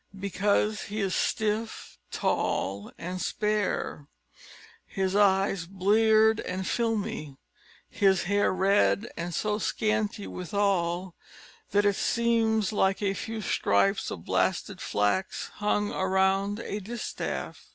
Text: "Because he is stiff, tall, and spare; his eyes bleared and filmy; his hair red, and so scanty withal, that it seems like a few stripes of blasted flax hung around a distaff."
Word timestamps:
"Because 0.19 0.85
he 0.85 0.99
is 0.99 1.13
stiff, 1.13 1.99
tall, 2.09 2.91
and 2.97 3.21
spare; 3.21 4.07
his 4.87 5.15
eyes 5.15 5.67
bleared 5.67 6.39
and 6.39 6.65
filmy; 6.65 7.37
his 7.87 8.23
hair 8.23 8.51
red, 8.51 9.11
and 9.15 9.31
so 9.31 9.59
scanty 9.59 10.25
withal, 10.25 11.13
that 11.69 11.85
it 11.85 11.95
seems 11.97 12.73
like 12.73 13.03
a 13.03 13.13
few 13.13 13.41
stripes 13.41 14.09
of 14.09 14.25
blasted 14.25 14.81
flax 14.81 15.49
hung 15.57 15.93
around 15.93 16.57
a 16.61 16.79
distaff." 16.79 17.69